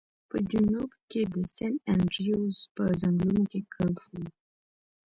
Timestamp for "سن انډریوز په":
1.55-2.83